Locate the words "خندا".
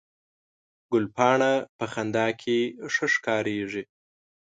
1.93-2.27